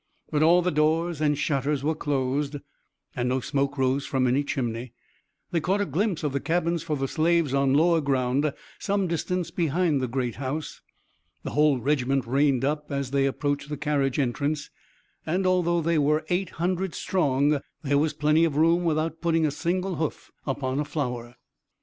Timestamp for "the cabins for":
6.33-6.97